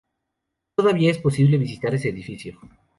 [0.73, 2.57] Todavía es posible visitar ese edificio.